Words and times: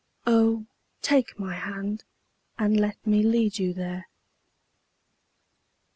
Oh, 0.25 0.65
take 1.03 1.37
my 1.37 1.53
hand 1.53 2.05
and 2.57 2.79
let 2.79 3.05
me 3.05 3.21
lead 3.21 3.59
you 3.59 3.71
there. 3.71 4.07